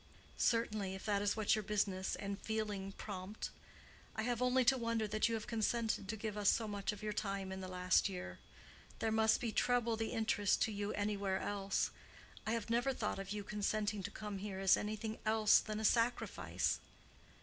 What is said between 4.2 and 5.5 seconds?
have only to wonder that you have